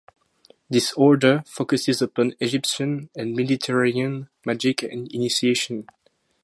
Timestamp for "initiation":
5.13-5.85